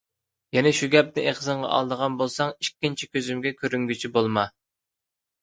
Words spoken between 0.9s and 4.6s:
گەپنى ئېغىزىڭغا ئالىدىغان بولساڭ، ئىككىنچى كۆزۈمگە كۆرۈنگۈچى بولما!